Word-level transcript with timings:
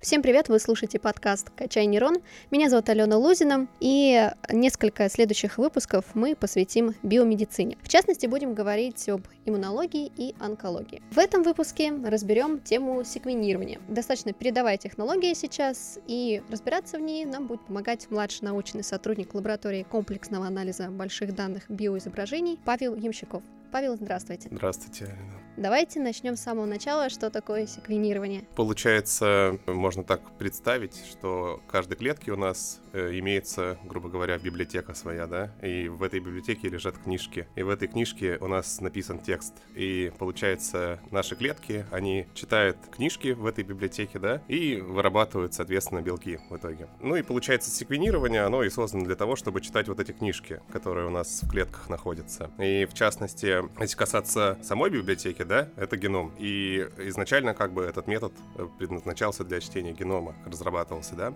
Всем 0.00 0.22
привет, 0.22 0.48
вы 0.48 0.58
слушаете 0.58 0.98
подкаст 0.98 1.50
«Качай 1.50 1.84
нейрон». 1.84 2.22
Меня 2.50 2.70
зовут 2.70 2.88
Алена 2.88 3.18
Лузина, 3.18 3.68
и 3.80 4.30
несколько 4.50 5.10
следующих 5.10 5.58
выпусков 5.58 6.06
мы 6.14 6.34
посвятим 6.34 6.94
биомедицине. 7.02 7.76
В 7.82 7.88
частности, 7.88 8.24
будем 8.24 8.54
говорить 8.54 9.06
об 9.10 9.26
иммунологии 9.44 10.10
и 10.16 10.34
онкологии. 10.40 11.02
В 11.10 11.18
этом 11.18 11.42
выпуске 11.42 11.92
разберем 11.92 12.60
тему 12.60 13.04
секвенирования. 13.04 13.78
Достаточно 13.88 14.32
передовая 14.32 14.78
технология 14.78 15.34
сейчас, 15.34 15.98
и 16.06 16.42
разбираться 16.48 16.96
в 16.96 17.02
ней 17.02 17.26
нам 17.26 17.46
будет 17.46 17.60
помогать 17.66 18.10
младший 18.10 18.46
научный 18.46 18.82
сотрудник 18.82 19.34
лаборатории 19.34 19.82
комплексного 19.82 20.46
анализа 20.46 20.88
больших 20.88 21.34
данных 21.34 21.68
биоизображений 21.68 22.58
Павел 22.64 22.96
Ямщиков. 22.96 23.42
Павел, 23.70 23.96
здравствуйте. 23.96 24.48
Здравствуйте, 24.50 25.04
Алина. 25.04 25.39
Давайте 25.56 26.00
начнем 26.00 26.36
с 26.36 26.40
самого 26.40 26.64
начала, 26.64 27.10
что 27.10 27.30
такое 27.30 27.66
секвенирование. 27.66 28.44
Получается, 28.56 29.58
можно 29.66 30.04
так 30.04 30.20
представить, 30.38 30.96
что 31.10 31.60
каждой 31.68 31.96
клетке 31.96 32.32
у 32.32 32.36
нас 32.36 32.80
имеется, 32.92 33.78
грубо 33.84 34.08
говоря, 34.08 34.38
библиотека 34.38 34.94
своя, 34.94 35.26
да, 35.26 35.52
и 35.62 35.88
в 35.88 36.02
этой 36.02 36.20
библиотеке 36.20 36.68
лежат 36.68 36.98
книжки, 36.98 37.46
и 37.56 37.62
в 37.62 37.68
этой 37.68 37.88
книжке 37.88 38.38
у 38.40 38.48
нас 38.48 38.80
написан 38.80 39.18
текст, 39.18 39.54
и 39.74 40.12
получается, 40.18 41.00
наши 41.10 41.36
клетки, 41.36 41.86
они 41.90 42.26
читают 42.34 42.76
книжки 42.90 43.28
в 43.28 43.46
этой 43.46 43.64
библиотеке, 43.64 44.18
да, 44.18 44.42
и 44.48 44.80
вырабатывают, 44.80 45.54
соответственно, 45.54 46.02
белки 46.02 46.38
в 46.48 46.56
итоге. 46.56 46.88
Ну 47.00 47.16
и 47.16 47.22
получается, 47.22 47.70
секвенирование, 47.70 48.42
оно 48.42 48.62
и 48.62 48.70
создано 48.70 49.04
для 49.04 49.16
того, 49.16 49.36
чтобы 49.36 49.60
читать 49.60 49.88
вот 49.88 50.00
эти 50.00 50.12
книжки, 50.12 50.60
которые 50.72 51.06
у 51.06 51.10
нас 51.10 51.42
в 51.42 51.50
клетках 51.50 51.88
находятся. 51.88 52.50
И 52.58 52.86
в 52.90 52.94
частности, 52.94 53.62
если 53.80 53.96
касаться 53.96 54.58
самой 54.62 54.90
библиотеки, 54.90 55.42
да, 55.42 55.68
это 55.76 55.96
геном. 55.96 56.32
И 56.38 56.88
изначально 56.98 57.54
как 57.54 57.72
бы 57.72 57.82
этот 57.82 58.06
метод 58.06 58.32
э, 58.56 58.66
предназначался 58.78 59.44
для 59.44 59.60
чтения 59.60 59.92
генома, 59.92 60.34
разрабатывался, 60.46 61.14
да. 61.14 61.34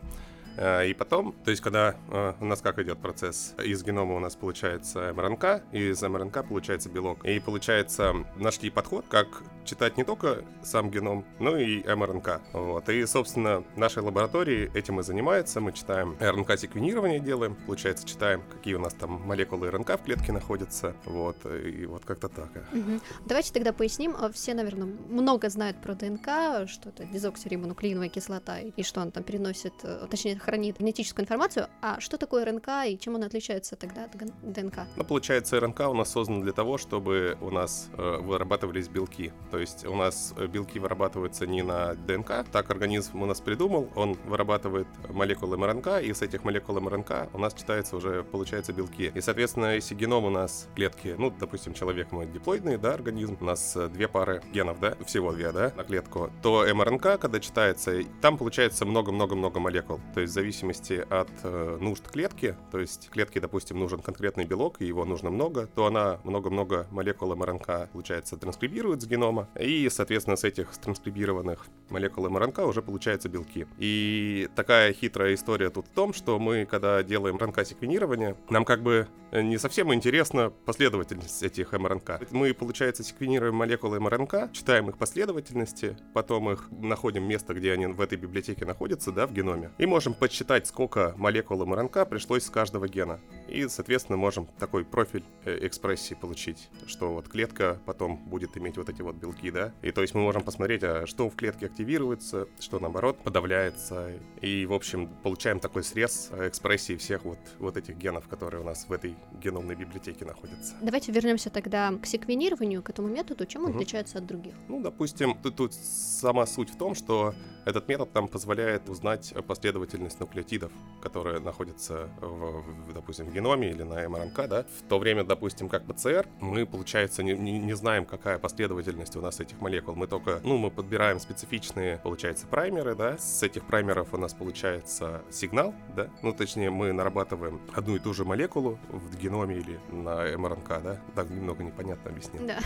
Э, 0.57 0.87
и 0.87 0.95
потом, 0.95 1.35
то 1.45 1.51
есть 1.51 1.63
когда 1.63 1.97
э, 2.11 2.33
у 2.41 2.45
нас 2.45 2.61
как 2.61 2.79
идет 2.79 2.99
процесс, 2.99 3.55
из 3.63 3.83
генома 3.83 4.15
у 4.15 4.21
нас 4.21 4.37
получается 4.37 5.13
МРНК, 5.15 5.63
из 5.73 6.03
МРНК 6.03 6.47
получается 6.47 6.89
белок. 6.89 7.25
И 7.25 7.41
получается, 7.41 8.15
нашли 8.37 8.71
подход, 8.71 9.05
как 9.09 9.43
читать 9.65 9.97
не 9.97 10.05
только 10.05 10.45
сам 10.63 10.91
геном, 10.91 11.25
но 11.39 11.57
и 11.57 11.83
МРНК. 11.83 12.41
Вот. 12.53 12.89
И, 12.89 13.05
собственно, 13.07 13.65
в 13.75 13.79
нашей 13.79 14.03
лаборатории 14.03 14.71
этим 14.75 15.01
и 15.01 15.03
занимается. 15.03 15.61
Мы 15.61 15.73
читаем 15.73 16.17
РНК-секвенирование 16.21 17.21
делаем, 17.21 17.57
получается, 17.67 18.07
читаем, 18.07 18.43
какие 18.51 18.75
у 18.75 18.79
нас 18.79 18.95
там 18.95 19.23
молекулы 19.27 19.71
РНК 19.71 20.01
в 20.01 20.05
клетке 20.05 20.33
находятся. 20.33 20.95
Вот. 21.05 21.37
И 21.47 21.87
вот 21.87 22.05
как-то 22.05 22.29
так. 22.29 22.51
Угу. 22.73 23.01
Давайте 23.27 23.53
тогда 23.53 23.73
поясним. 23.73 24.15
А 24.19 24.31
все, 24.31 24.55
наверное, 24.55 24.89
много 25.09 25.49
знают 25.49 25.81
про 25.81 25.95
ДНК, 25.95 26.69
что 26.69 26.91
это 26.91 27.05
дезоксирибонуклеиновая 27.05 28.09
кислота, 28.09 28.59
и 28.59 28.83
что 28.83 29.03
она 29.03 29.11
там 29.11 29.25
переносит, 29.25 29.75
э, 29.83 30.07
точнее, 30.11 30.39
хранит 30.39 30.79
генетическую 30.79 31.25
информацию. 31.25 31.69
А 31.81 32.01
что 32.01 32.19
такое 32.19 32.45
РНК 32.45 32.69
и 32.87 32.99
чем 32.99 33.15
он 33.15 33.25
отличается 33.25 33.77
тогда 33.77 34.05
от 34.05 34.17
ДНК? 34.43 34.87
Ну, 34.97 35.05
получается, 35.05 35.59
РНК 35.61 35.81
у 35.81 35.95
нас 35.95 36.11
создан 36.13 36.43
для 36.43 36.53
того, 36.53 36.79
чтобы 36.79 37.37
у 37.41 37.51
нас 37.51 37.89
э, 37.97 38.19
вырабатывались 38.21 38.89
белки. 38.89 39.33
То 39.55 39.61
есть 39.61 39.87
у 39.87 39.95
нас 39.95 40.35
э, 40.37 40.49
белки 40.49 40.81
вырабатываются 40.81 41.47
не 41.47 41.63
на 41.63 41.95
ДНК, 41.95 42.45
так 42.51 42.69
организм 42.71 43.23
у 43.23 43.25
нас 43.25 43.41
придумал, 43.41 43.89
он 43.95 44.19
вырабатывает 44.27 44.89
молекулы 45.09 45.57
МРНК, 45.57 46.03
и 46.03 46.13
с 46.13 46.23
этих 46.23 46.43
молекул 46.43 46.81
МРНК 46.81 47.29
у 47.33 47.39
нас 47.39 47.55
читается 47.55 47.97
уже, 47.97 48.25
получается, 48.25 48.73
белки. 48.73 49.13
И, 49.15 49.21
соответственно, 49.21 49.77
если 49.77 49.95
геном 49.95 50.25
у 50.25 50.31
нас 50.31 50.67
клетки, 50.75 51.15
ну, 51.17 51.31
допустим, 51.31 51.73
человек 51.73 52.11
мы 52.11 52.27
диплоидный, 52.27 52.79
да, 52.79 52.95
организм, 52.95 53.37
у 53.41 53.45
нас 53.45 53.77
э, 53.77 53.87
две 53.91 54.09
пары 54.09 54.43
генов, 54.53 54.81
да, 54.81 54.97
всего 55.07 55.31
две, 55.31 55.53
да, 55.53 55.73
на 55.77 55.85
клетку, 55.85 56.33
то 56.43 56.67
МРНК, 56.67 57.21
когда 57.21 57.39
читается, 57.39 58.03
там 58.21 58.37
получается 58.37 58.85
много-много-много 58.85 59.61
молекул. 59.61 60.01
То 60.15 60.21
есть 60.21 60.33
в 60.33 60.35
зависимости 60.35 61.07
от 61.11 61.31
э, 61.45 61.79
нужд 61.81 62.09
клетки, 62.09 62.57
то 62.73 62.81
есть 62.81 63.09
клетке, 63.09 63.39
допустим, 63.39 63.79
нужен 63.79 64.01
конкретный 64.01 64.47
белок, 64.47 64.81
и 64.81 64.85
его 64.85 65.05
нужно 65.05 65.31
много, 65.31 65.69
то 65.69 65.87
она 65.87 66.19
много-много 66.25 66.89
молекул 66.91 67.33
МРНК, 67.37 67.89
получается, 67.93 68.37
транскрибирует 68.37 69.01
с 69.01 69.07
генома, 69.07 69.44
и, 69.59 69.89
соответственно, 69.91 70.37
с 70.37 70.45
этих 70.45 70.77
транскрибированных 70.77 71.67
молекул 71.91 72.29
МРНК 72.29 72.61
уже 72.61 72.83
получаются 72.83 73.29
белки. 73.29 73.67
И 73.79 74.49
такая 74.55 74.93
хитрая 74.93 75.35
история 75.35 75.71
тут 75.71 75.87
в 75.87 75.91
том, 75.91 76.13
что 76.13 76.39
мы, 76.39 76.67
когда 76.67 77.03
делаем 77.03 77.37
РНК-секвенирование, 77.37 78.37
нам 78.51 78.65
как 78.65 78.83
бы 78.83 79.09
не 79.43 79.59
совсем 79.59 79.93
интересна 79.95 80.51
последовательность 80.51 81.43
этих 81.43 81.73
МРНК. 81.73 82.21
Мы, 82.31 82.53
получается, 82.55 83.03
секвенируем 83.03 83.55
молекулы 83.55 84.01
МРНК, 84.01 84.53
читаем 84.53 84.91
их 84.91 84.99
последовательности, 84.99 85.97
потом 86.13 86.51
их 86.51 86.69
находим 86.71 87.25
место, 87.25 87.55
где 87.55 87.73
они 87.73 87.87
в 87.87 88.01
этой 88.01 88.19
библиотеке 88.19 88.65
находятся, 88.65 89.13
да, 89.13 89.27
в 89.27 89.33
геноме, 89.33 89.71
и 89.79 89.87
можем 89.87 90.15
подсчитать, 90.15 90.67
сколько 90.67 91.15
молекул 91.17 91.65
МРНК 91.65 92.09
пришлось 92.09 92.45
с 92.45 92.51
каждого 92.51 92.89
гена. 92.89 93.21
И, 93.49 93.69
соответственно, 93.69 94.17
можем 94.17 94.47
такой 94.59 94.85
профиль 94.85 95.25
э, 95.45 95.67
экспрессии 95.67 96.15
получить, 96.15 96.69
что 96.87 97.15
вот 97.15 97.29
клетка 97.29 97.81
потом 97.87 98.17
будет 98.17 98.57
иметь 98.57 98.77
вот 98.77 98.89
эти 98.89 99.03
вот 99.03 99.17
белки 99.17 99.51
да? 99.51 99.73
И 99.83 99.91
то 99.91 100.03
есть 100.03 100.15
мы 100.15 100.23
можем 100.23 100.43
посмотреть, 100.43 100.83
а 100.83 101.07
что 101.07 101.29
в 101.29 101.37
клетке 101.37 101.67
активируется, 101.67 102.49
что 102.59 102.79
наоборот 102.79 103.19
подавляется. 103.23 104.13
И, 104.41 104.67
в 104.67 104.73
общем, 104.73 105.09
получаем 105.23 105.61
такой 105.61 105.83
срез 105.83 106.31
экспрессии 106.37 106.97
всех 106.97 107.25
вот, 107.25 107.39
вот 107.59 107.77
этих 107.77 107.97
генов, 107.97 108.29
которые 108.29 108.63
у 108.63 108.65
нас 108.65 108.87
в 108.89 108.93
этой 108.93 109.17
геномной 109.33 109.75
библиотеке 109.75 110.25
находятся. 110.25 110.75
Давайте 110.81 111.13
вернемся 111.13 111.51
тогда 111.51 111.93
к 112.01 112.07
секвенированию, 112.07 112.83
к 112.83 112.91
этому 112.91 113.09
методу. 113.09 113.47
Чем 113.47 113.65
он 113.65 113.71
угу. 113.71 113.79
отличается 113.79 114.19
от 114.19 114.27
других? 114.27 114.55
Ну, 114.69 114.81
допустим, 114.81 115.37
тут, 115.43 115.57
тут 115.57 115.75
сама 115.75 116.47
суть 116.47 116.71
в 116.71 116.77
том, 116.77 116.95
что 116.95 117.35
этот 117.65 117.89
метод 117.89 118.15
нам 118.15 118.29
позволяет 118.29 118.89
узнать 118.89 119.35
последовательность 119.47 120.21
нуклеотидов, 120.21 120.71
которые 121.01 121.41
находятся, 121.41 122.11
в, 122.21 122.63
в, 122.63 122.93
допустим, 122.93 123.27
в 123.27 123.33
геноме 123.33 123.71
или 123.71 123.83
на 123.83 124.07
МРНК, 124.09 124.49
да. 124.49 124.67
В 124.79 124.89
то 124.89 124.99
время, 124.99 125.25
допустим, 125.25 125.69
как 125.69 125.87
ПЦР, 125.87 126.27
мы, 126.41 126.67
получается, 126.67 127.23
не, 127.23 127.33
не, 127.33 127.59
не 127.59 127.75
знаем, 127.75 128.05
какая 128.05 128.39
последовательность 128.39 129.17
у 129.17 129.21
нас 129.21 129.41
этих 129.41 129.61
молекул. 129.61 129.95
Мы 129.95 130.07
только, 130.07 130.41
ну, 130.45 130.59
мы 130.59 130.71
подбираем 130.71 131.19
специфичные, 131.19 131.99
получается, 131.99 132.47
праймеры, 132.47 132.95
да. 132.95 133.17
С 133.19 133.43
этих 133.43 133.65
праймеров 133.65 134.13
у 134.13 134.19
нас 134.19 134.35
получается 134.35 135.23
сигнал, 135.31 135.75
да. 135.97 136.11
Ну, 136.23 136.33
точнее, 136.33 136.71
мы 136.71 136.93
нарабатываем 136.93 137.61
одну 137.73 137.97
и 137.97 137.99
ту 137.99 138.13
же 138.13 138.25
молекулу 138.25 138.79
в 138.89 139.17
геноме 139.17 139.57
или 139.57 139.81
на 139.91 140.37
МРНК, 140.37 140.83
да. 140.83 141.01
Так 141.15 141.31
немного 141.31 141.65
непонятно 141.65 142.11
объяснил. 142.11 142.47
Да. 142.47 142.59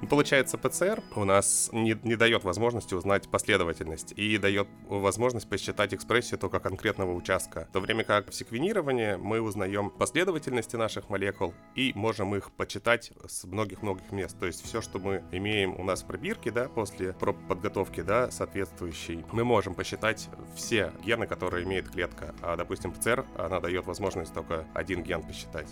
Получается, 0.08 0.58
ПЦР 0.58 1.02
у 1.16 1.24
нас 1.24 1.68
не, 1.72 1.98
не 2.02 2.16
дает 2.16 2.44
возможности 2.44 2.94
узнать 2.94 3.28
последовательность 3.28 3.73
последовательность 3.74 4.12
и 4.16 4.38
дает 4.38 4.68
возможность 4.88 5.48
посчитать 5.48 5.94
экспрессию 5.94 6.38
только 6.38 6.60
конкретного 6.60 7.12
участка. 7.12 7.66
В 7.70 7.72
то 7.72 7.80
время 7.80 8.04
как 8.04 8.30
в 8.30 8.34
секвенировании 8.34 9.16
мы 9.16 9.40
узнаем 9.40 9.90
последовательности 9.90 10.76
наших 10.76 11.10
молекул 11.10 11.54
и 11.74 11.92
можем 11.94 12.34
их 12.34 12.52
почитать 12.52 13.12
с 13.26 13.44
многих-многих 13.44 14.12
мест. 14.12 14.38
То 14.38 14.46
есть 14.46 14.64
все, 14.64 14.80
что 14.80 14.98
мы 14.98 15.24
имеем 15.32 15.78
у 15.78 15.84
нас 15.84 16.02
в 16.02 16.06
пробирке, 16.06 16.50
да, 16.50 16.68
после 16.68 17.12
проб 17.12 17.36
подготовки, 17.48 18.02
да, 18.02 18.30
соответствующей, 18.30 19.24
мы 19.32 19.44
можем 19.44 19.74
посчитать 19.74 20.28
все 20.54 20.92
гены, 21.04 21.26
которые 21.26 21.64
имеет 21.64 21.88
клетка. 21.90 22.34
А, 22.42 22.56
допустим, 22.56 22.92
ПЦР, 22.92 23.24
она 23.36 23.60
дает 23.60 23.86
возможность 23.86 24.32
только 24.32 24.66
один 24.74 25.02
ген 25.02 25.22
посчитать. 25.22 25.68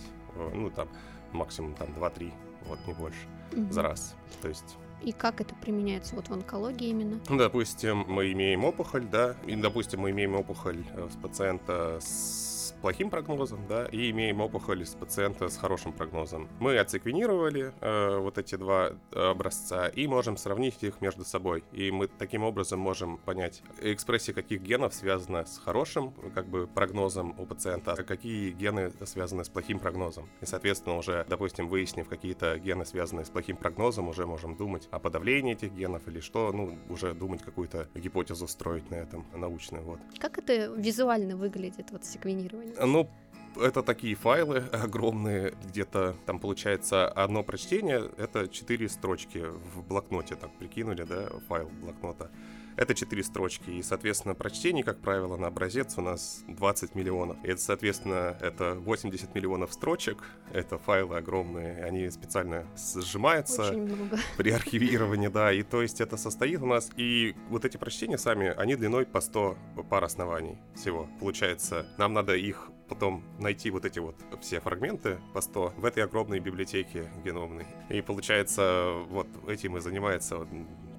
Ну, 0.55 0.71
там, 0.71 0.89
максимум 1.33 1.75
там 1.75 1.89
2-3, 1.89 2.33
вот 2.67 2.79
не 2.87 2.95
больше, 2.95 3.29
mm-hmm. 3.53 3.73
за 3.73 3.83
раз. 3.83 4.17
То 4.41 4.49
есть 4.49 4.77
и 5.03 5.13
как 5.13 5.41
это 5.41 5.55
применяется 5.55 6.15
вот 6.15 6.29
в 6.29 6.33
онкологии 6.33 6.89
именно? 6.89 7.21
Допустим, 7.29 8.05
мы 8.09 8.33
имеем 8.33 8.65
опухоль, 8.65 9.07
да, 9.07 9.37
и, 9.47 9.57
допустим, 9.57 10.01
мы 10.01 10.11
имеем 10.11 10.35
опухоль 10.35 10.85
э, 10.95 11.09
с 11.11 11.17
пациента 11.17 11.99
с 12.01 12.75
плохим 12.83 13.11
прогнозом, 13.11 13.61
да, 13.69 13.87
и 13.87 14.11
имеем 14.11 14.41
опухоль 14.41 14.85
с 14.85 14.95
пациента 14.95 15.49
с 15.49 15.57
хорошим 15.57 15.93
прогнозом. 15.93 16.49
Мы 16.59 16.79
отсеквенировали 16.79 17.73
э, 17.81 18.19
вот 18.19 18.39
эти 18.39 18.57
два 18.57 18.93
образца 19.15 19.89
и 19.89 20.07
можем 20.07 20.37
сравнить 20.37 20.83
их 20.83 21.01
между 21.01 21.25
собой. 21.25 21.63
И 21.73 21.91
мы 21.91 22.09
таким 22.09 22.43
образом 22.43 22.81
можем 22.81 23.19
понять, 23.19 23.63
экспрессия 23.81 24.35
каких 24.35 24.63
генов 24.63 24.95
связана 24.95 25.45
с 25.45 25.59
хорошим 25.59 26.13
как 26.35 26.49
бы 26.49 26.67
прогнозом 26.67 27.35
у 27.39 27.47
пациента, 27.47 27.93
а 27.93 28.03
какие 28.03 28.51
гены 28.51 28.93
связаны 29.05 29.45
с 29.45 29.49
плохим 29.49 29.79
прогнозом. 29.79 30.29
И, 30.41 30.47
соответственно, 30.47 30.97
уже, 30.97 31.25
допустим, 31.29 31.69
выяснив 31.69 32.09
какие-то 32.09 32.59
гены, 32.59 32.85
связанные 32.85 33.25
с 33.25 33.31
плохим 33.31 33.57
прогнозом, 33.57 34.09
уже 34.09 34.27
можем 34.27 34.57
думать 34.57 34.89
о 34.93 34.99
подавлении 34.99 35.55
этих 35.55 35.73
генов 35.73 36.07
или 36.07 36.21
что, 36.21 36.53
ну, 36.53 36.79
уже 36.91 37.15
думать 37.15 37.43
какую-то 37.43 37.89
гипотезу 37.95 38.47
строить 38.47 38.91
на 38.91 38.97
этом 38.97 39.27
научную, 39.35 39.83
вот. 39.83 39.99
Как 40.19 40.37
это 40.39 40.67
визуально 40.67 41.35
выглядит, 41.35 41.91
вот 41.91 42.05
секвенирование? 42.05 42.75
Ну, 42.79 43.09
это 43.57 43.83
такие 43.83 44.15
файлы 44.15 44.59
огромные, 44.71 45.55
где-то 45.65 46.15
там 46.27 46.39
получается 46.39 47.09
одно 47.09 47.43
прочтение, 47.43 48.11
это 48.19 48.49
четыре 48.49 48.89
строчки 48.91 49.39
в 49.75 49.83
блокноте, 49.89 50.37
так 50.37 50.51
прикинули, 50.59 51.05
да, 51.05 51.29
файл 51.49 51.71
блокнота. 51.81 52.31
Это 52.77 52.95
4 52.95 53.23
строчки, 53.23 53.71
и, 53.71 53.83
соответственно, 53.83 54.35
прочтений, 54.35 54.83
как 54.83 55.01
правило, 55.01 55.37
на 55.37 55.49
образец 55.49 55.95
у 55.99 56.01
нас 56.01 56.45
20 56.49 56.95
миллионов. 56.95 57.37
И 57.45 57.49
это, 57.49 57.61
соответственно, 57.61 58.37
это 58.41 58.75
80 58.75 59.35
миллионов 59.35 59.73
строчек, 59.73 60.19
это 60.53 60.79
файлы 60.79 61.17
огромные, 61.17 61.85
они 61.85 62.09
специально 62.11 62.67
сжимаются 62.77 63.71
Очень 63.71 63.83
много. 63.83 64.19
при 64.37 64.51
архивировании, 64.51 65.29
да, 65.29 65.53
и 65.53 65.63
то 65.63 65.83
есть 65.83 66.01
это 66.01 66.17
состоит 66.17 66.61
у 66.63 66.67
нас, 66.67 66.91
и 66.97 67.35
вот 67.49 67.65
эти 67.65 67.77
прочтения 67.77 68.19
сами, 68.19 68.49
они 68.49 68.77
длиной 68.77 69.07
по 69.07 69.21
100 69.21 69.57
пар 69.89 70.05
оснований 70.05 70.59
всего. 70.75 71.09
Получается, 71.21 71.87
нам 71.99 72.13
надо 72.13 72.35
их 72.35 72.71
потом 72.89 73.25
найти 73.39 73.71
вот 73.71 73.87
эти 73.87 74.01
вот 74.01 74.17
все 74.43 74.61
фрагменты 74.61 75.19
по 75.33 75.41
100 75.41 75.75
в 75.79 75.85
этой 75.87 76.05
огромной 76.05 76.41
библиотеке 76.41 77.11
геномной. 77.25 77.67
И 77.89 78.03
получается, 78.03 78.93
вот 79.09 79.27
этим 79.49 79.79
и 79.79 79.81
занимается 79.81 80.47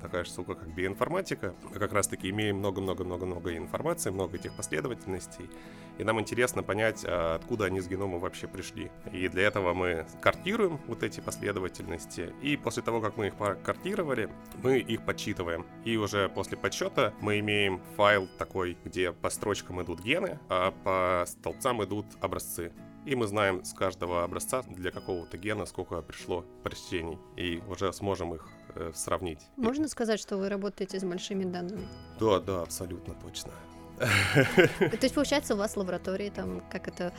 такая 0.03 0.25
штука, 0.25 0.53
как 0.53 0.67
биоинформатика. 0.67 1.55
Мы 1.63 1.79
как 1.79 1.93
раз-таки 1.93 2.29
имеем 2.29 2.57
много-много-много-много 2.57 3.57
информации, 3.57 4.11
много 4.11 4.35
этих 4.35 4.55
последовательностей. 4.55 5.49
И 5.97 6.03
нам 6.03 6.19
интересно 6.19 6.61
понять, 6.61 7.03
а 7.05 7.35
откуда 7.35 7.65
они 7.65 7.79
с 7.79 7.87
генома 7.87 8.19
вообще 8.19 8.47
пришли. 8.47 8.91
И 9.11 9.27
для 9.29 9.43
этого 9.43 9.73
мы 9.73 10.05
картируем 10.21 10.79
вот 10.87 11.03
эти 11.03 11.21
последовательности. 11.21 12.33
И 12.41 12.57
после 12.57 12.83
того, 12.83 12.99
как 12.99 13.15
мы 13.15 13.27
их 13.27 13.33
картировали, 13.63 14.29
мы 14.61 14.79
их 14.79 15.05
подсчитываем. 15.05 15.65
И 15.85 15.95
уже 15.95 16.29
после 16.29 16.57
подсчета 16.57 17.13
мы 17.21 17.39
имеем 17.39 17.79
файл 17.95 18.27
такой, 18.37 18.77
где 18.83 19.13
по 19.13 19.29
строчкам 19.29 19.81
идут 19.81 20.01
гены, 20.01 20.39
а 20.49 20.71
по 20.83 21.25
столбцам 21.25 21.83
идут 21.83 22.05
образцы. 22.19 22.73
И 23.05 23.15
мы 23.15 23.27
знаем 23.27 23.65
с 23.65 23.73
каждого 23.73 24.23
образца 24.23 24.63
для 24.65 24.89
какого-то 24.89 25.37
гена 25.37 25.65
сколько 25.65 26.01
пришло 26.01 26.45
прочтений. 26.63 27.19
И 27.35 27.61
уже 27.67 27.91
сможем 27.91 28.33
их 28.33 28.47
э, 28.75 28.91
сравнить. 28.93 29.39
Можно 29.57 29.87
сказать, 29.87 30.19
что 30.19 30.37
вы 30.37 30.49
работаете 30.49 30.99
с 30.99 31.03
большими 31.03 31.43
данными? 31.43 31.87
Да, 32.19 32.39
да, 32.39 32.61
абсолютно 32.61 33.13
точно. 33.15 33.51
То 33.99 34.99
есть, 35.01 35.13
получается, 35.13 35.53
у 35.53 35.57
вас 35.57 35.77
лаборатории, 35.77 36.29
там, 36.29 36.61
как 36.71 36.87
это, 36.87 37.13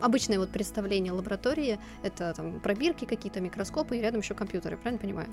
обычное 0.00 0.38
вот 0.38 0.50
представление 0.50 1.12
лаборатории, 1.12 1.78
это 2.02 2.32
там 2.34 2.60
пробирки 2.60 3.04
какие-то, 3.04 3.40
микроскопы 3.40 3.98
и 3.98 4.00
рядом 4.00 4.20
еще 4.20 4.34
компьютеры, 4.34 4.76
правильно 4.76 5.00
понимаю? 5.00 5.28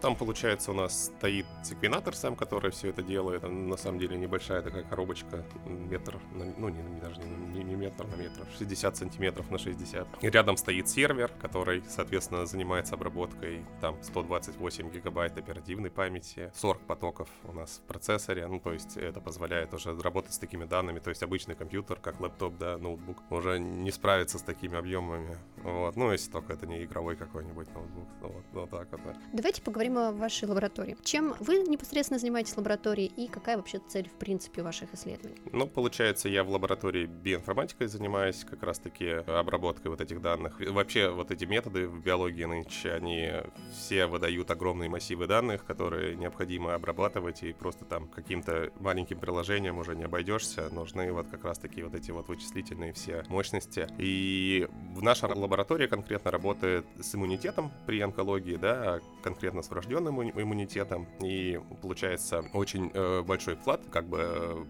Там, 0.00 0.14
получается, 0.14 0.70
у 0.70 0.74
нас 0.74 1.06
стоит 1.06 1.46
секвенатор 1.62 2.14
сам, 2.14 2.36
который 2.36 2.70
все 2.70 2.88
это 2.88 3.02
делает. 3.02 3.42
На 3.42 3.76
самом 3.76 3.98
деле 3.98 4.16
небольшая 4.16 4.62
такая 4.62 4.84
коробочка, 4.84 5.44
метр, 5.66 6.18
на, 6.32 6.44
ну 6.56 6.68
не, 6.68 7.00
даже 7.00 7.20
не, 7.20 7.64
не 7.64 7.74
метр 7.74 8.06
на 8.06 8.14
метр, 8.14 8.46
60 8.58 8.96
сантиметров 8.96 9.50
на 9.50 9.58
60. 9.58 10.06
И 10.22 10.30
рядом 10.30 10.56
стоит 10.56 10.88
сервер, 10.88 11.32
который, 11.40 11.82
соответственно, 11.88 12.46
занимается 12.46 12.94
обработкой 12.94 13.64
там 13.80 13.96
128 14.02 14.90
гигабайт 14.90 15.36
оперативной 15.36 15.90
памяти, 15.90 16.52
40 16.54 16.80
потоков 16.82 17.28
у 17.44 17.52
нас 17.52 17.80
в 17.84 17.88
процессоре. 17.88 18.46
Ну, 18.46 18.60
то 18.60 18.72
есть 18.72 18.96
это 18.96 19.20
позволяет 19.20 19.74
уже 19.74 19.98
работать 20.00 20.34
с 20.34 20.38
такими 20.38 20.64
данными. 20.64 21.00
То 21.00 21.10
есть 21.10 21.22
обычный 21.22 21.56
компьютер, 21.56 21.98
как 22.00 22.20
лэптоп, 22.20 22.56
да, 22.56 22.78
ноутбук, 22.78 23.18
уже 23.30 23.58
не 23.58 23.90
справится 23.90 24.38
с 24.38 24.42
такими 24.42 24.76
объемами. 24.76 25.36
Вот. 25.62 25.96
Ну, 25.96 26.12
если 26.12 26.30
только 26.30 26.52
это 26.52 26.66
не 26.66 26.84
игровой 26.84 27.16
какой-нибудь 27.16 27.68
ноутбук. 27.74 28.08
Вот, 28.20 28.44
вот 28.52 28.70
так 28.70 28.88
вот. 28.92 29.16
Давайте 29.32 29.62
поговорим 29.62 29.87
поговорим 29.88 29.98
о 29.98 30.12
вашей 30.12 30.48
лаборатории. 30.48 30.96
Чем 31.02 31.34
вы 31.40 31.58
непосредственно 31.58 32.18
занимаетесь 32.18 32.52
в 32.52 32.58
лаборатории 32.58 33.06
и 33.06 33.28
какая 33.28 33.56
вообще 33.56 33.80
цель, 33.88 34.08
в 34.08 34.12
принципе, 34.12 34.62
ваших 34.62 34.92
исследований? 34.94 35.36
Ну, 35.52 35.66
получается, 35.66 36.28
я 36.28 36.44
в 36.44 36.50
лаборатории 36.50 37.06
биоинформатикой 37.06 37.88
занимаюсь, 37.88 38.44
как 38.44 38.62
раз-таки 38.62 39.08
обработкой 39.26 39.90
вот 39.90 40.00
этих 40.00 40.20
данных. 40.20 40.60
Вообще, 40.60 41.10
вот 41.10 41.30
эти 41.30 41.44
методы 41.44 41.88
в 41.88 42.02
биологии 42.02 42.44
нынче, 42.44 42.92
они 42.92 43.30
все 43.72 44.06
выдают 44.06 44.50
огромные 44.50 44.88
массивы 44.88 45.26
данных, 45.26 45.64
которые 45.64 46.16
необходимо 46.16 46.74
обрабатывать, 46.74 47.42
и 47.42 47.52
просто 47.52 47.84
там 47.84 48.08
каким-то 48.08 48.70
маленьким 48.80 49.18
приложением 49.18 49.78
уже 49.78 49.94
не 49.94 50.04
обойдешься. 50.04 50.68
Нужны 50.70 51.12
вот 51.12 51.28
как 51.28 51.44
раз-таки 51.44 51.82
вот 51.82 51.94
эти 51.94 52.10
вот 52.10 52.28
вычислительные 52.28 52.92
все 52.92 53.24
мощности. 53.28 53.86
И 53.98 54.68
в 54.94 55.02
нашей 55.02 55.32
лаборатории 55.32 55.86
конкретно 55.86 56.30
работает 56.30 56.84
с 57.00 57.14
иммунитетом 57.14 57.70
при 57.86 58.00
онкологии, 58.00 58.56
да, 58.56 58.78
а 58.78 59.00
конкретно 59.22 59.62
с 59.62 59.70
врожденным 59.78 60.20
иммунитетом, 60.22 61.06
и 61.22 61.60
получается 61.80 62.44
очень 62.52 62.90
э, 62.92 63.22
большой 63.22 63.54
вклад, 63.54 63.80
как 63.92 64.08
бы 64.08 64.18
э, 64.20 64.64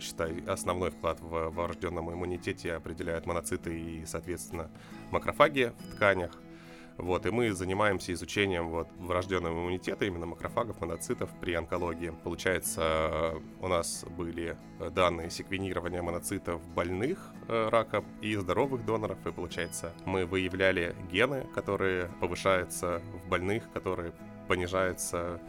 считай, 0.00 0.42
основной 0.48 0.90
вклад 0.90 1.20
в 1.20 1.50
врожденном 1.50 2.12
иммунитете 2.12 2.74
определяют 2.74 3.24
моноциты 3.24 3.78
и, 3.78 4.04
соответственно, 4.04 4.68
макрофаги 5.12 5.72
в 5.78 5.94
тканях. 5.94 6.32
Вот, 6.96 7.26
и 7.26 7.30
мы 7.30 7.52
занимаемся 7.52 8.12
изучением 8.12 8.70
вот 8.70 8.88
врожденного 8.98 9.52
иммунитета, 9.52 10.04
именно 10.04 10.26
макрофагов, 10.26 10.80
моноцитов 10.80 11.30
при 11.40 11.54
онкологии. 11.54 12.12
Получается, 12.24 13.34
у 13.60 13.68
нас 13.68 14.04
были 14.16 14.56
данные 14.90 15.30
секвенирования 15.30 16.02
моноцитов 16.02 16.60
больных 16.74 17.32
э, 17.46 17.68
раком 17.68 18.04
и 18.20 18.34
здоровых 18.34 18.84
доноров, 18.84 19.24
и 19.24 19.30
получается, 19.30 19.92
мы 20.06 20.26
выявляли 20.26 20.96
гены, 21.12 21.46
которые 21.54 22.10
повышаются 22.20 23.00
в 23.24 23.28
больных, 23.28 23.70
которые 23.72 24.12
понижается 24.48 25.40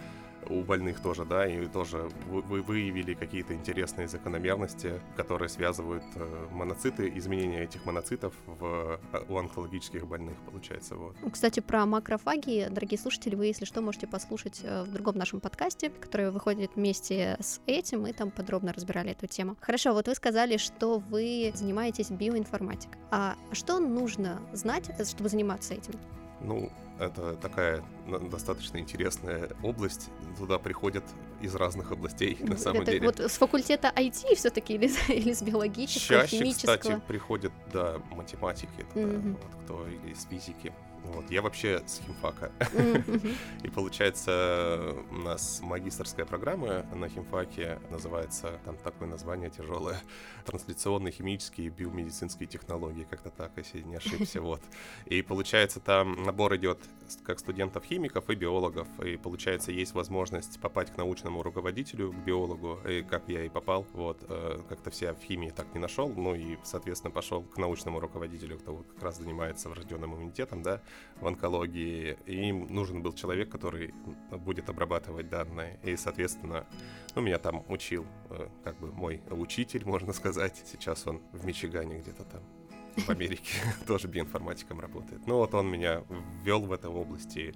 у 0.48 0.64
больных 0.64 1.00
тоже, 1.00 1.26
да, 1.26 1.46
и 1.46 1.66
тоже 1.68 2.10
вы 2.28 2.62
выявили 2.62 3.14
какие-то 3.14 3.54
интересные 3.54 4.08
закономерности, 4.08 5.00
которые 5.16 5.50
связывают 5.50 6.04
э, 6.16 6.48
моноциты, 6.52 7.12
изменения 7.16 7.64
этих 7.64 7.86
моноцитов 7.86 8.34
в, 8.46 9.00
э, 9.14 9.24
у 9.28 9.38
онкологических 9.38 10.08
больных, 10.08 10.38
получается, 10.46 10.96
вот. 10.96 11.16
Кстати, 11.32 11.60
про 11.60 11.86
макрофаги, 11.86 12.68
дорогие 12.70 13.00
слушатели, 13.00 13.36
вы, 13.36 13.48
если 13.48 13.66
что, 13.66 13.82
можете 13.82 14.08
послушать 14.08 14.62
э, 14.64 14.84
в 14.84 14.92
другом 14.92 15.18
нашем 15.18 15.40
подкасте, 15.40 15.90
который 15.90 16.32
выходит 16.32 16.72
вместе 16.76 17.38
с 17.40 17.62
этим, 17.66 18.02
мы 18.02 18.14
там 18.14 18.32
подробно 18.32 18.74
разбирали 18.74 19.12
эту 19.12 19.28
тему. 19.28 19.58
Хорошо, 19.62 19.94
вот 19.94 20.08
вы 20.08 20.16
сказали, 20.16 20.58
что 20.58 21.00
вы 21.00 21.52
занимаетесь 21.54 22.12
биоинформатикой. 22.12 23.00
А 23.12 23.36
что 23.52 23.80
нужно 23.80 24.42
знать, 24.54 24.90
чтобы 25.08 25.30
заниматься 25.30 25.74
этим? 25.74 25.94
Ну, 26.42 26.72
это 27.00 27.36
такая 27.36 27.84
достаточно 28.30 28.78
интересная 28.78 29.50
область. 29.64 30.10
Туда 30.38 30.60
приходят 30.60 31.04
из 31.42 31.56
разных 31.56 31.92
областей, 31.92 32.38
на 32.42 32.58
самом 32.58 32.82
это 32.82 32.92
деле. 32.92 33.06
Вот 33.08 33.20
с 33.20 33.38
факультета 33.38 33.92
IT 33.96 34.36
все-таки 34.36 34.74
или, 34.74 34.88
или 35.14 35.34
с 35.34 35.42
биологического, 35.42 36.22
Чаще, 36.22 36.38
химического? 36.38 36.78
кстати, 36.78 37.02
приходят, 37.08 37.54
да, 37.74 38.02
математики, 38.12 38.86
mm-hmm. 38.94 39.38
вот 39.42 39.64
кто, 39.64 39.88
или 39.88 40.12
из 40.14 40.26
физики. 40.26 40.74
Вот, 41.14 41.30
я 41.32 41.42
вообще 41.42 41.82
с 41.86 42.02
химфака. 42.06 42.52
И 43.64 43.70
получается, 43.70 44.96
у 45.12 45.16
нас 45.16 45.60
магистрская 45.62 46.26
программа 46.26 46.86
на 46.94 47.10
химфаке 47.10 47.80
называется, 47.90 48.60
там 48.66 48.78
такое 48.78 49.08
название 49.08 49.50
тяжелое, 49.50 50.00
трансляционные 50.46 51.12
химические 51.12 51.68
и 51.68 51.70
биомедицинские 51.70 52.48
технологии, 52.48 53.06
как-то 53.10 53.30
так, 53.30 53.52
если 53.58 53.82
не 53.82 53.96
ошибся, 53.96 54.42
вот. 54.50 54.62
И 55.06 55.22
получается, 55.22 55.80
там 55.80 56.24
набор 56.24 56.56
идет 56.56 56.80
как 57.24 57.40
студентов-химиков 57.40 58.30
и 58.30 58.36
биологов, 58.36 58.88
и 59.04 59.18
получается, 59.18 59.72
есть 59.72 59.94
возможность 59.94 60.60
попасть 60.60 60.94
к 60.94 60.98
научному 60.98 61.42
руководителю, 61.42 62.12
к 62.12 62.16
биологу, 62.16 62.80
и 62.88 63.02
как 63.02 63.24
я 63.28 63.44
и 63.44 63.50
попал, 63.50 63.88
вот, 63.94 64.24
э, 64.28 64.62
как-то 64.70 64.92
все 64.92 65.14
в 65.14 65.22
химии 65.24 65.50
так 65.50 65.74
не 65.74 65.80
нашел, 65.80 66.10
ну 66.10 66.36
и, 66.36 66.58
соответственно, 66.64 67.12
пошел 67.12 67.44
к 67.44 67.58
научному 67.58 68.00
руководителю, 68.00 68.60
кто 68.60 68.84
как 68.96 69.04
раз 69.04 69.18
занимается 69.18 69.70
врожденным 69.70 70.16
иммунитетом, 70.16 70.62
да, 70.62 70.82
в 71.20 71.28
онкологии, 71.28 72.18
и 72.26 72.50
им 72.50 72.68
нужен 72.74 73.02
был 73.02 73.14
человек, 73.14 73.50
который 73.50 73.94
будет 74.32 74.70
обрабатывать 74.70 75.30
данные, 75.30 75.80
и, 75.84 75.96
соответственно, 75.98 76.66
ну, 77.16 77.22
меня 77.22 77.38
там 77.40 77.64
учил, 77.68 78.06
э, 78.30 78.48
как 78.64 78.80
бы, 78.80 78.92
мой 78.92 79.22
учитель, 79.30 79.86
можно 79.86 80.14
сказать, 80.14 80.64
сейчас 80.72 81.06
он 81.08 81.22
в 81.34 81.46
Мичигане 81.46 82.00
где-то 82.00 82.24
там, 82.24 82.42
в 82.96 83.10
Америке, 83.10 83.54
тоже 83.88 84.08
биоинформатиком 84.08 84.80
работает. 84.80 85.26
Ну, 85.28 85.38
вот 85.38 85.54
он 85.54 85.70
меня 85.70 86.04
ввел 86.44 86.62
в 86.62 86.72
эту 86.72 86.92
область, 86.92 87.36
и 87.38 87.54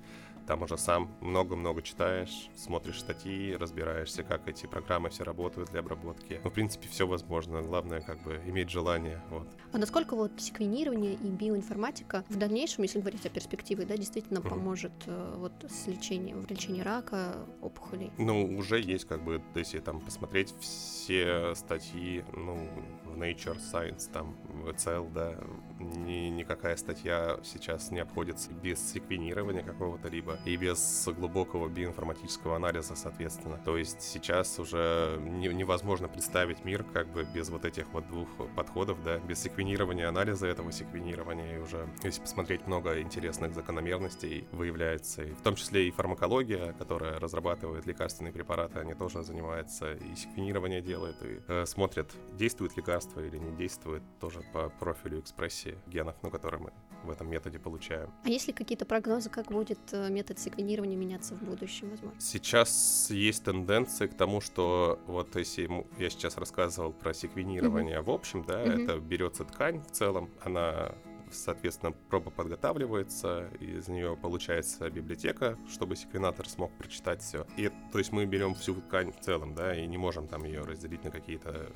там 0.47 0.63
уже 0.63 0.77
сам 0.77 1.09
много-много 1.21 1.81
читаешь, 1.81 2.49
смотришь 2.55 2.99
статьи, 2.99 3.55
разбираешься, 3.55 4.23
как 4.23 4.47
эти 4.47 4.65
программы 4.65 5.09
все 5.09 5.23
работают 5.23 5.71
для 5.71 5.79
обработки. 5.79 6.39
Ну, 6.43 6.49
в 6.49 6.53
принципе, 6.53 6.87
все 6.89 7.07
возможно. 7.07 7.61
Главное, 7.61 8.01
как 8.01 8.21
бы, 8.23 8.41
иметь 8.45 8.69
желание. 8.69 9.21
Вот. 9.29 9.47
А 9.71 9.77
насколько 9.77 10.15
вот 10.15 10.31
секвенирование 10.37 11.13
и 11.13 11.29
биоинформатика 11.29 12.23
в 12.29 12.37
дальнейшем, 12.37 12.83
если 12.83 12.99
говорить 12.99 13.25
о 13.25 13.29
перспективе, 13.29 13.85
да, 13.85 13.97
действительно 13.97 14.39
mm-hmm. 14.39 14.49
поможет 14.49 14.91
э, 15.05 15.35
вот 15.37 15.53
с 15.69 15.87
лечением, 15.87 16.41
в 16.41 16.49
лечении 16.49 16.81
рака, 16.81 17.35
опухолей? 17.61 18.11
Ну, 18.17 18.57
уже 18.57 18.79
есть, 18.79 19.05
как 19.05 19.23
бы, 19.23 19.41
если 19.55 19.79
там 19.79 20.01
посмотреть 20.01 20.53
все 20.59 21.55
статьи, 21.55 22.23
ну, 22.33 22.69
в 23.05 23.17
Nature 23.17 23.57
Science, 23.59 24.11
там, 24.11 24.35
в 24.49 24.69
Cell, 24.69 25.11
да, 25.13 25.35
ни, 25.79 26.29
никакая 26.29 26.75
статья 26.75 27.39
сейчас 27.43 27.91
не 27.91 27.99
обходится 27.99 28.51
без 28.51 28.79
секвенирования 28.79 29.63
какого-то 29.63 30.07
либо 30.09 30.32
и 30.45 30.55
без 30.55 31.07
глубокого 31.07 31.67
биоинформатического 31.67 32.55
анализа, 32.55 32.95
соответственно. 32.95 33.59
То 33.63 33.77
есть 33.77 34.01
сейчас 34.01 34.59
уже 34.59 35.19
не, 35.21 35.47
невозможно 35.47 36.07
представить 36.07 36.65
мир 36.65 36.83
как 36.83 37.07
бы 37.07 37.23
без 37.23 37.49
вот 37.49 37.65
этих 37.65 37.87
вот 37.93 38.07
двух 38.07 38.27
подходов, 38.55 39.03
да, 39.03 39.17
без 39.19 39.39
секвенирования 39.39 40.07
анализа 40.07 40.47
этого 40.47 40.71
секвенирования. 40.71 41.57
И 41.57 41.59
уже, 41.59 41.87
если 42.03 42.21
посмотреть, 42.21 42.67
много 42.67 42.99
интересных 43.01 43.53
закономерностей 43.53 44.47
выявляется. 44.51 45.23
И 45.23 45.33
в 45.33 45.41
том 45.41 45.55
числе 45.55 45.87
и 45.87 45.91
фармакология, 45.91 46.73
которая 46.73 47.19
разрабатывает 47.19 47.85
лекарственные 47.85 48.33
препараты, 48.33 48.79
они 48.79 48.93
тоже 48.93 49.23
занимаются 49.23 49.93
и 49.93 50.15
секвенирование 50.15 50.81
делают, 50.81 51.21
и 51.23 51.39
э, 51.47 51.65
смотрят, 51.65 52.11
действует 52.33 52.75
лекарство 52.77 53.19
или 53.19 53.37
не 53.37 53.51
действует, 53.55 54.03
тоже 54.19 54.41
по 54.53 54.69
профилю 54.69 55.19
экспрессии 55.19 55.77
генов, 55.87 56.15
ну, 56.21 56.29
которые 56.29 56.61
мы 56.61 56.73
в 57.03 57.09
этом 57.09 57.29
методе 57.29 57.59
получаем. 57.59 58.09
А 58.23 58.29
есть 58.29 58.47
ли 58.47 58.53
какие-то 58.53 58.85
прогнозы, 58.85 59.29
как 59.29 59.47
будет 59.47 59.79
э, 59.91 60.09
метод 60.09 60.39
секвенирования 60.39 60.97
меняться 60.97 61.35
в 61.35 61.41
будущем, 61.41 61.89
возможно? 61.89 62.19
Сейчас 62.19 63.07
есть 63.09 63.43
тенденции 63.43 64.07
к 64.07 64.15
тому, 64.15 64.41
что 64.41 64.99
вот 65.07 65.35
если 65.35 65.69
я 65.97 66.09
сейчас 66.09 66.37
рассказывал 66.37 66.93
про 66.93 67.13
секвенирование 67.13 67.99
mm-hmm. 67.99 68.03
в 68.03 68.09
общем, 68.09 68.43
да, 68.45 68.63
mm-hmm. 68.63 68.83
это 68.83 68.99
берется 68.99 69.43
ткань 69.45 69.81
в 69.81 69.91
целом, 69.91 70.29
она 70.43 70.93
соответственно, 71.33 71.93
проба 72.09 72.31
подготавливается, 72.31 73.49
из 73.59 73.87
нее 73.87 74.17
получается 74.21 74.89
библиотека, 74.89 75.57
чтобы 75.67 75.95
секвенатор 75.95 76.47
смог 76.47 76.71
прочитать 76.77 77.21
все. 77.21 77.45
И, 77.57 77.71
то 77.91 77.97
есть 77.97 78.11
мы 78.11 78.25
берем 78.25 78.53
всю 78.53 78.75
ткань 78.75 79.11
в 79.11 79.19
целом, 79.19 79.55
да, 79.55 79.75
и 79.75 79.85
не 79.87 79.97
можем 79.97 80.27
там 80.27 80.43
ее 80.43 80.61
разделить 80.61 81.03
на 81.03 81.11
какие-то 81.11 81.49
э, 81.49 81.69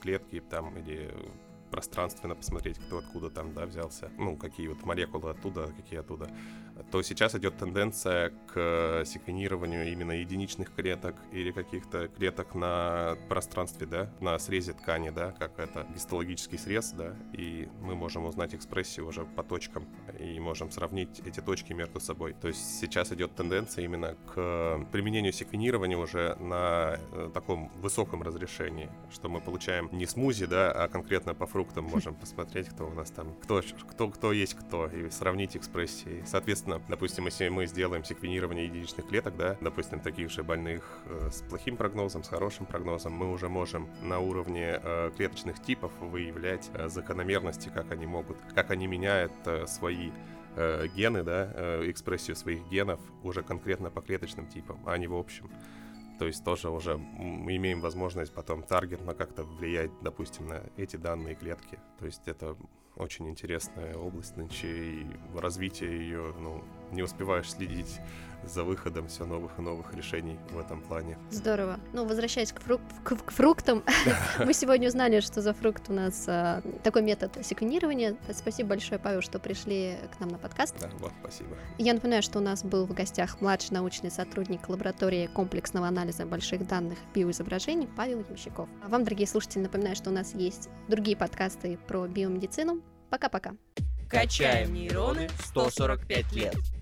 клетки 0.00 0.40
там 0.40 0.76
или 0.76 1.10
пространственно 1.72 2.36
посмотреть, 2.36 2.78
кто 2.78 2.98
откуда 2.98 3.30
там, 3.30 3.54
да, 3.54 3.64
взялся, 3.64 4.10
ну, 4.18 4.36
какие 4.36 4.68
вот 4.68 4.84
молекулы 4.84 5.30
оттуда, 5.30 5.66
какие 5.76 5.98
оттуда, 5.98 6.30
то 6.90 7.02
сейчас 7.02 7.34
идет 7.34 7.56
тенденция 7.56 8.32
к 8.52 9.04
секвенированию 9.04 9.90
именно 9.92 10.12
единичных 10.12 10.74
клеток 10.74 11.16
или 11.32 11.50
каких-то 11.50 12.08
клеток 12.08 12.54
на 12.54 13.16
пространстве, 13.28 13.86
да, 13.86 14.10
на 14.20 14.38
срезе 14.38 14.72
ткани, 14.72 15.10
да, 15.10 15.32
как 15.32 15.58
это 15.58 15.86
гистологический 15.94 16.58
срез, 16.58 16.92
да, 16.92 17.14
и 17.32 17.68
мы 17.80 17.94
можем 17.94 18.26
узнать 18.26 18.54
экспрессию 18.54 19.06
уже 19.06 19.24
по 19.24 19.42
точкам 19.42 19.86
и 20.18 20.38
можем 20.40 20.70
сравнить 20.70 21.20
эти 21.24 21.40
точки 21.40 21.72
между 21.72 22.00
собой. 22.00 22.34
То 22.34 22.48
есть 22.48 22.80
сейчас 22.80 23.12
идет 23.12 23.34
тенденция 23.34 23.84
именно 23.84 24.16
к 24.34 24.86
применению 24.92 25.32
секвенирования 25.32 25.96
уже 25.96 26.36
на 26.40 26.96
э, 27.12 27.30
таком 27.32 27.70
высоком 27.76 28.22
разрешении, 28.22 28.90
что 29.12 29.28
мы 29.28 29.40
получаем 29.40 29.88
не 29.92 30.06
смузи, 30.06 30.46
да, 30.46 30.70
а 30.72 30.88
конкретно 30.88 31.34
по 31.34 31.46
фруктам 31.46 31.84
можем 31.84 32.14
посмотреть, 32.20 32.68
кто 32.68 32.86
у 32.86 32.94
нас 32.94 33.10
там, 33.10 33.34
кто, 33.42 33.62
кто, 33.90 34.08
кто 34.08 34.32
есть 34.32 34.54
кто, 34.54 34.86
и 34.86 35.10
сравнить 35.10 35.56
экспрессии. 35.56 36.22
Соответственно, 36.26 36.71
допустим, 36.88 37.26
если 37.26 37.48
мы 37.48 37.66
сделаем 37.66 38.04
секвенирование 38.04 38.66
единичных 38.66 39.06
клеток, 39.06 39.36
да, 39.36 39.56
допустим, 39.60 40.00
таких 40.00 40.30
же 40.30 40.42
больных 40.42 40.82
э, 41.06 41.30
с 41.30 41.42
плохим 41.42 41.76
прогнозом, 41.76 42.24
с 42.24 42.28
хорошим 42.28 42.66
прогнозом, 42.66 43.12
мы 43.12 43.30
уже 43.30 43.48
можем 43.48 43.88
на 44.02 44.18
уровне 44.18 44.80
э, 44.82 45.10
клеточных 45.16 45.60
типов 45.62 45.92
выявлять 46.00 46.70
э, 46.74 46.88
закономерности, 46.88 47.70
как 47.74 47.90
они 47.92 48.06
могут, 48.06 48.36
как 48.54 48.70
они 48.70 48.86
меняют 48.86 49.32
э, 49.46 49.66
свои 49.66 50.10
э, 50.56 50.86
гены, 50.94 51.22
да, 51.22 51.50
э, 51.54 51.90
экспрессию 51.90 52.36
своих 52.36 52.66
генов 52.68 53.00
уже 53.22 53.42
конкретно 53.42 53.90
по 53.90 54.00
клеточным 54.00 54.46
типам, 54.46 54.80
а 54.86 54.96
не 54.98 55.06
в 55.06 55.14
общем. 55.14 55.50
То 56.18 56.26
есть 56.26 56.44
тоже 56.44 56.70
уже 56.70 56.98
мы 56.98 57.56
имеем 57.56 57.80
возможность 57.80 58.32
потом 58.32 58.62
таргетно 58.62 59.14
как-то 59.14 59.42
влиять, 59.42 59.90
допустим, 60.02 60.46
на 60.46 60.62
эти 60.76 60.96
данные 60.96 61.34
клетки. 61.34 61.80
То 61.98 62.06
есть 62.06 62.28
это 62.28 62.56
очень 62.96 63.28
интересная 63.28 63.96
область 63.96 64.36
нынче, 64.36 64.68
и 64.68 65.06
развитие 65.34 65.90
ее, 65.90 66.34
ну, 66.38 66.62
не 66.92 67.02
успеваешь 67.02 67.50
следить 67.50 68.00
за 68.44 68.64
выходом 68.64 69.08
все 69.08 69.24
новых 69.24 69.52
и 69.58 69.62
новых 69.62 69.94
решений 69.94 70.38
в 70.50 70.58
этом 70.58 70.80
плане. 70.82 71.16
Здорово. 71.30 71.78
Ну, 71.92 72.04
возвращаясь 72.04 72.52
к, 72.52 72.60
фрук 72.60 72.80
к, 73.04 73.16
к 73.16 73.30
фруктам, 73.30 73.82
мы 74.44 74.52
сегодня 74.52 74.88
узнали, 74.88 75.20
что 75.20 75.40
за 75.40 75.54
фрукт 75.54 75.88
у 75.88 75.92
нас 75.92 76.24
а, 76.28 76.62
такой 76.82 77.02
метод 77.02 77.38
секвенирования. 77.42 78.16
Спасибо 78.32 78.70
большое, 78.70 78.98
Павел, 78.98 79.22
что 79.22 79.38
пришли 79.38 79.96
к 80.16 80.20
нам 80.20 80.30
на 80.30 80.38
подкаст. 80.38 80.74
Да, 80.80 80.90
вот, 80.98 81.12
спасибо. 81.20 81.56
Я 81.78 81.94
напоминаю, 81.94 82.22
что 82.22 82.38
у 82.38 82.42
нас 82.42 82.64
был 82.64 82.86
в 82.86 82.92
гостях 82.92 83.40
младший 83.40 83.74
научный 83.74 84.10
сотрудник 84.10 84.68
лаборатории 84.68 85.28
комплексного 85.28 85.88
анализа 85.88 86.26
больших 86.26 86.66
данных 86.66 86.98
биоизображений 87.14 87.88
Павел 87.96 88.24
Ямщиков. 88.28 88.68
А 88.84 88.88
вам, 88.88 89.04
дорогие 89.04 89.26
слушатели, 89.26 89.62
напоминаю, 89.62 89.96
что 89.96 90.10
у 90.10 90.12
нас 90.12 90.34
есть 90.34 90.68
другие 90.88 91.16
подкасты 91.16 91.78
про 91.86 92.06
биомедицину. 92.06 92.82
Пока-пока. 93.10 93.52
Качаем 94.08 94.74
нейроны 94.74 95.28
145 95.50 96.32
лет. 96.32 96.81